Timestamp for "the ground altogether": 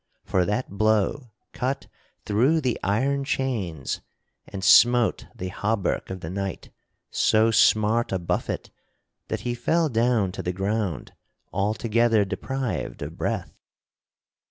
10.41-12.25